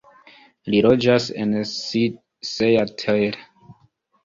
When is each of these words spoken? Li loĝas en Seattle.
Li 0.73 0.79
loĝas 0.85 1.27
en 1.43 1.53
Seattle. 1.75 3.31